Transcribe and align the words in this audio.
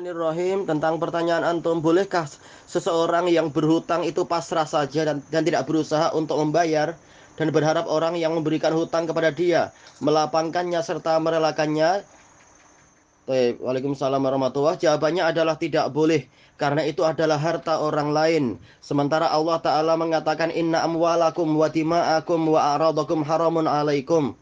Bismillahirrahmanirrahim 0.00 0.64
tentang 0.64 0.96
pertanyaan 0.96 1.44
antum 1.44 1.84
bolehkah 1.84 2.24
seseorang 2.64 3.28
yang 3.28 3.52
berhutang 3.52 4.00
itu 4.00 4.24
pasrah 4.24 4.64
saja 4.64 5.04
dan, 5.04 5.20
dan 5.28 5.44
tidak 5.44 5.68
berusaha 5.68 6.08
untuk 6.16 6.40
membayar 6.40 6.96
dan 7.36 7.52
berharap 7.52 7.84
orang 7.84 8.16
yang 8.16 8.32
memberikan 8.32 8.72
hutang 8.72 9.04
kepada 9.04 9.28
dia 9.28 9.76
melapangkannya 10.00 10.80
serta 10.80 11.20
merelakannya 11.20 12.00
Waalaikumsalam 13.28 14.24
warahmatullahi 14.24 14.80
Jawabannya 14.80 15.36
adalah 15.36 15.60
tidak 15.60 15.92
boleh 15.92 16.24
karena 16.56 16.80
itu 16.88 17.04
adalah 17.04 17.36
harta 17.36 17.84
orang 17.84 18.16
lain. 18.16 18.44
Sementara 18.80 19.28
Allah 19.28 19.60
Ta'ala 19.60 20.00
mengatakan 20.00 20.48
inna 20.48 20.80
amwalakum 20.80 21.44
wa 21.52 21.68
tima'akum 21.68 22.48
wa 22.48 22.72
aradakum 22.72 23.20
haramun 23.20 23.68
alaikum. 23.68 24.32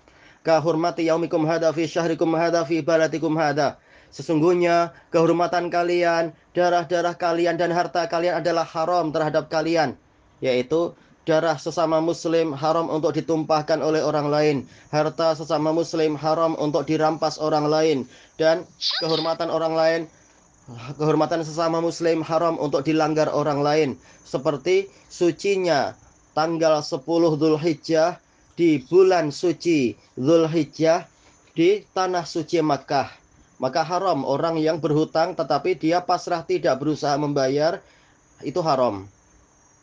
Kahurmati 0.46 1.10
yaumikum 1.10 1.50
hada 1.50 1.74
fi 1.74 1.90
syahrikum 1.90 2.30
hada 2.38 2.62
fi 2.62 2.78
balatikum 2.78 3.34
hada. 3.34 3.74
Sesungguhnya 4.08 4.96
kehormatan 5.12 5.68
kalian, 5.68 6.32
darah-darah 6.56 7.14
kalian 7.14 7.60
dan 7.60 7.70
harta 7.70 8.08
kalian 8.08 8.40
adalah 8.40 8.64
haram 8.64 9.12
terhadap 9.12 9.52
kalian, 9.52 9.94
yaitu 10.40 10.96
darah 11.28 11.60
sesama 11.60 12.00
muslim 12.00 12.56
haram 12.56 12.88
untuk 12.88 13.12
ditumpahkan 13.12 13.84
oleh 13.84 14.00
orang 14.00 14.32
lain, 14.32 14.56
harta 14.88 15.36
sesama 15.36 15.76
muslim 15.76 16.16
haram 16.16 16.56
untuk 16.56 16.88
dirampas 16.88 17.36
orang 17.36 17.68
lain 17.68 17.98
dan 18.40 18.64
kehormatan 19.04 19.52
orang 19.52 19.76
lain 19.76 20.00
kehormatan 21.00 21.40
sesama 21.40 21.80
muslim 21.80 22.20
haram 22.20 22.60
untuk 22.60 22.84
dilanggar 22.84 23.32
orang 23.32 23.64
lain 23.64 23.88
seperti 24.28 24.92
sucinya 25.08 25.96
tanggal 26.36 26.84
10 26.84 27.08
Zulhijjah 27.40 28.20
di 28.52 28.84
bulan 28.84 29.32
suci 29.32 29.96
Zulhijjah 30.20 31.08
di 31.56 31.88
tanah 31.96 32.28
suci 32.28 32.60
Makkah 32.60 33.08
maka 33.58 33.82
haram 33.82 34.22
orang 34.22 34.58
yang 34.58 34.78
berhutang 34.78 35.34
tetapi 35.34 35.74
dia 35.74 35.98
pasrah 36.02 36.46
tidak 36.46 36.78
berusaha 36.78 37.14
membayar 37.18 37.82
itu 38.42 38.58
haram. 38.62 39.06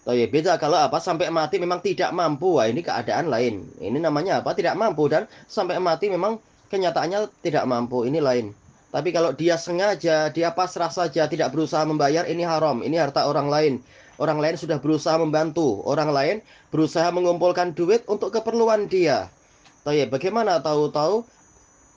Ya, 0.05 0.29
beda 0.29 0.61
kalau 0.61 0.77
apa 0.77 1.01
sampai 1.01 1.33
mati 1.33 1.57
memang 1.57 1.81
tidak 1.81 2.13
mampu. 2.13 2.61
Wah, 2.61 2.69
ini 2.69 2.85
keadaan 2.85 3.25
lain. 3.25 3.65
Ini 3.81 3.97
namanya 3.97 4.45
apa? 4.45 4.53
Tidak 4.53 4.77
mampu 4.77 5.09
dan 5.09 5.25
sampai 5.49 5.81
mati 5.81 6.13
memang 6.13 6.37
kenyataannya 6.69 7.25
tidak 7.41 7.65
mampu. 7.65 8.05
Ini 8.05 8.21
lain. 8.21 8.53
Tapi 8.93 9.09
kalau 9.09 9.33
dia 9.33 9.57
sengaja, 9.57 10.29
dia 10.29 10.53
pasrah 10.53 10.93
saja, 10.93 11.25
tidak 11.25 11.49
berusaha 11.51 11.81
membayar, 11.89 12.23
ini 12.29 12.45
haram. 12.45 12.85
Ini 12.85 13.01
harta 13.01 13.25
orang 13.25 13.49
lain. 13.49 13.73
Orang 14.21 14.39
lain 14.39 14.55
sudah 14.55 14.77
berusaha 14.77 15.17
membantu. 15.17 15.81
Orang 15.83 16.13
lain 16.13 16.45
berusaha 16.69 17.09
mengumpulkan 17.09 17.73
duit 17.73 18.05
untuk 18.05 18.29
keperluan 18.29 18.85
dia. 18.85 19.27
Ya, 19.89 20.05
bagaimana 20.05 20.61
tahu-tahu 20.61 21.25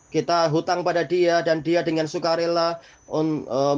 kita 0.09 0.49
hutang 0.49 0.81
pada 0.81 1.05
dia 1.05 1.45
dan 1.45 1.61
dia 1.61 1.85
dengan 1.85 2.09
sukarela 2.09 2.81
on, 3.09 3.45
uh, 3.45 3.77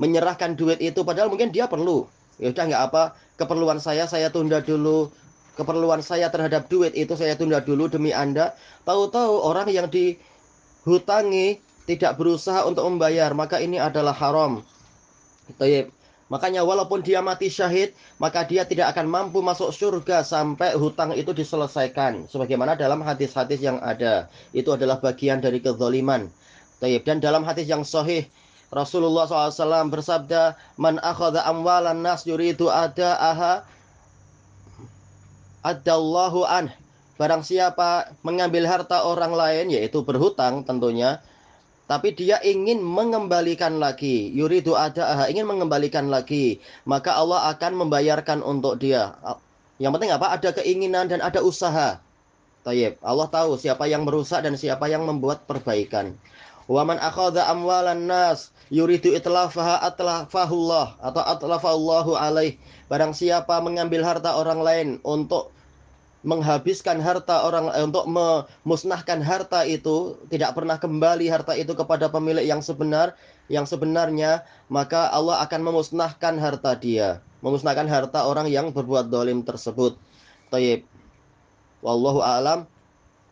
menyerahkan 0.00 0.56
duit 0.56 0.80
itu. 0.80 1.00
Padahal 1.04 1.32
mungkin 1.32 1.52
dia 1.52 1.68
perlu. 1.68 2.08
Ya 2.40 2.52
udah 2.52 2.64
nggak 2.68 2.82
apa. 2.92 3.02
Keperluan 3.36 3.80
saya 3.80 4.04
saya 4.08 4.28
tunda 4.32 4.60
dulu. 4.60 5.12
Keperluan 5.56 6.00
saya 6.00 6.32
terhadap 6.32 6.68
duit 6.72 6.96
itu 6.96 7.12
saya 7.16 7.36
tunda 7.36 7.60
dulu 7.60 7.88
demi 7.88 8.12
anda. 8.12 8.56
Tahu-tahu 8.88 9.44
orang 9.44 9.68
yang 9.68 9.88
dihutangi 9.92 11.60
tidak 11.84 12.16
berusaha 12.16 12.64
untuk 12.64 12.88
membayar 12.88 13.32
maka 13.36 13.60
ini 13.60 13.76
adalah 13.76 14.16
haram. 14.16 14.64
Makanya 16.30 16.62
walaupun 16.62 17.02
dia 17.02 17.18
mati 17.18 17.50
syahid, 17.50 17.90
maka 18.22 18.46
dia 18.46 18.62
tidak 18.62 18.94
akan 18.94 19.10
mampu 19.10 19.42
masuk 19.42 19.74
surga 19.74 20.22
sampai 20.22 20.78
hutang 20.78 21.10
itu 21.18 21.34
diselesaikan. 21.34 22.30
Sebagaimana 22.30 22.78
dalam 22.78 23.02
hadis-hadis 23.02 23.58
yang 23.58 23.82
ada. 23.82 24.30
Itu 24.54 24.78
adalah 24.78 25.02
bagian 25.02 25.42
dari 25.42 25.58
kezaliman. 25.58 26.30
Dan 26.78 27.18
dalam 27.18 27.42
hadis 27.42 27.66
yang 27.66 27.82
sahih, 27.82 28.30
Rasulullah 28.70 29.26
SAW 29.26 29.90
bersabda, 29.90 30.54
Man 30.78 31.02
akhada 31.02 31.42
amwalan 31.50 31.98
nas 31.98 32.22
yuridu 32.22 32.70
ada'aha 32.70 33.66
adallahu 35.66 36.46
an. 36.46 36.70
Barang 37.18 37.42
siapa 37.42 38.14
mengambil 38.22 38.64
harta 38.70 39.02
orang 39.02 39.34
lain, 39.34 39.74
yaitu 39.74 40.00
berhutang 40.06 40.62
tentunya, 40.62 41.20
tapi 41.90 42.14
dia 42.14 42.38
ingin 42.46 42.78
mengembalikan 42.78 43.82
lagi. 43.82 44.30
Yuridu 44.30 44.78
ada 44.78 45.26
ingin 45.26 45.42
mengembalikan 45.42 46.06
lagi. 46.06 46.62
Maka 46.86 47.18
Allah 47.18 47.50
akan 47.50 47.82
membayarkan 47.82 48.46
untuk 48.46 48.78
dia. 48.78 49.18
Yang 49.82 49.98
penting 49.98 50.14
apa? 50.14 50.38
Ada 50.38 50.54
keinginan 50.54 51.10
dan 51.10 51.18
ada 51.18 51.42
usaha. 51.42 51.98
Tayyib. 52.62 53.02
Allah 53.02 53.26
tahu 53.26 53.58
siapa 53.58 53.90
yang 53.90 54.06
merusak 54.06 54.46
dan 54.46 54.54
siapa 54.54 54.86
yang 54.86 55.02
membuat 55.02 55.50
perbaikan. 55.50 56.14
Waman 56.70 57.02
akhadha 57.02 57.50
amwalan 57.50 58.06
nas 58.06 58.54
yuridu 58.70 59.10
itlafaha 59.10 59.82
atlafahullah 59.82 60.94
atau 61.02 61.22
atlafallahu 61.26 62.14
alaih. 62.14 62.54
Barang 62.86 63.18
siapa 63.18 63.58
mengambil 63.58 64.06
harta 64.06 64.38
orang 64.38 64.62
lain 64.62 64.88
untuk 65.02 65.50
menghabiskan 66.20 67.00
harta 67.00 67.48
orang 67.48 67.72
eh, 67.72 67.84
untuk 67.84 68.04
memusnahkan 68.04 69.24
harta 69.24 69.64
itu 69.64 70.20
tidak 70.28 70.52
pernah 70.52 70.76
kembali 70.76 71.32
harta 71.32 71.56
itu 71.56 71.72
kepada 71.72 72.12
pemilik 72.12 72.44
yang 72.44 72.60
sebenar 72.60 73.16
yang 73.48 73.64
sebenarnya 73.64 74.44
maka 74.68 75.08
Allah 75.08 75.40
akan 75.42 75.60
memusnahkan 75.72 76.36
harta 76.36 76.76
dia 76.76 77.24
memusnahkan 77.40 77.88
harta 77.88 78.28
orang 78.28 78.46
yang 78.48 78.70
berbuat 78.70 79.08
dolim 79.08 79.42
tersebut. 79.44 79.96
Taib. 80.52 80.84
Wallahu 81.80 82.20
alam. 82.20 82.68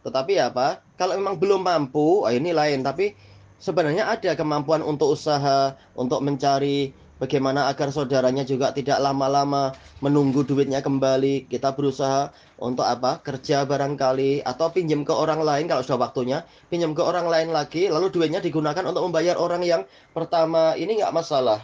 Tetapi 0.03 0.41
apa? 0.41 0.81
Kalau 0.97 1.15
memang 1.17 1.37
belum 1.37 1.61
mampu 1.61 2.25
ah, 2.25 2.33
ini 2.33 2.57
lain. 2.57 2.81
Tapi 2.81 3.13
sebenarnya 3.61 4.09
ada 4.09 4.33
kemampuan 4.33 4.81
untuk 4.81 5.13
usaha 5.13 5.77
untuk 5.93 6.25
mencari 6.25 6.97
bagaimana 7.19 7.71
agar 7.71 7.91
saudaranya 7.93 8.43
juga 8.43 8.73
tidak 8.73 8.99
lama-lama 8.99 9.75
menunggu 10.03 10.43
duitnya 10.43 10.81
kembali. 10.83 11.51
Kita 11.51 11.75
berusaha 11.75 12.33
untuk 12.59 12.87
apa? 12.87 13.21
Kerja 13.21 13.67
barangkali 13.69 14.43
atau 14.43 14.73
pinjam 14.73 15.05
ke 15.05 15.13
orang 15.13 15.43
lain 15.45 15.69
kalau 15.69 15.83
sudah 15.85 16.09
waktunya, 16.09 16.47
pinjam 16.73 16.97
ke 16.97 17.03
orang 17.05 17.29
lain 17.29 17.53
lagi, 17.53 17.87
lalu 17.93 18.09
duitnya 18.09 18.41
digunakan 18.41 18.83
untuk 18.87 19.05
membayar 19.05 19.37
orang 19.37 19.63
yang 19.63 19.83
pertama 20.17 20.75
ini 20.79 20.99
nggak 20.99 21.13
masalah. 21.13 21.61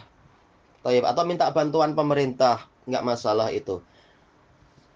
Atau 0.85 1.23
minta 1.25 1.49
bantuan 1.49 1.97
pemerintah, 1.97 2.69
nggak 2.85 3.01
masalah 3.01 3.49
itu. 3.49 3.81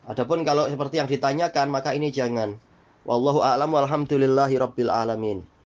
Adapun 0.05 0.45
kalau 0.45 0.69
seperti 0.69 1.01
yang 1.01 1.09
ditanyakan, 1.09 1.73
maka 1.73 1.97
ini 1.97 2.13
jangan. 2.13 2.61
Wallahu 3.09 3.41
a'lam 3.41 3.73
walhamdulillahi 3.73 4.61
rabbil 4.61 4.93
alamin. 4.93 5.41